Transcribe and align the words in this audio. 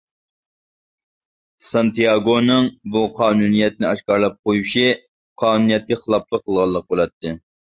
سانتىياگونىڭ 1.65 2.69
بۇ 2.95 3.03
قانۇنىيەتنى 3.19 3.87
ئاشكارىلاپ 3.91 4.41
قويۇشى 4.49 4.87
قانۇنىيەتكە 5.45 6.01
خىلاپلىق 6.03 6.45
قىلغانلىق 6.51 6.91
بولاتتى. 6.97 7.37